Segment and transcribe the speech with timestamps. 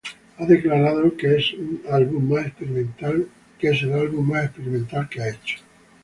[0.39, 1.53] Ha declarado que es
[1.87, 5.57] álbum más experimental que ha hecho.